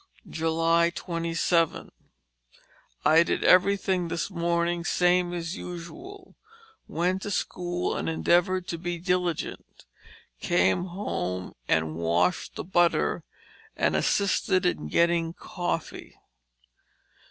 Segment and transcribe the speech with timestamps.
[0.33, 1.91] "27.
[3.05, 6.35] I did everything this morning same as usual,
[6.87, 9.85] went to school and endeavored to be diligent;
[10.39, 13.23] came home and washed the butter
[13.77, 16.15] and assisted in getting coffee.